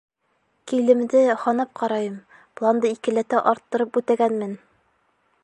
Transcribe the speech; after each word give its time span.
Килемде 0.69 1.21
һанап 1.43 1.75
ҡарайым, 1.81 2.17
планды 2.61 2.93
икеләтә 2.97 3.45
арттырып 3.53 4.03
үтәгәнмен! 4.03 4.59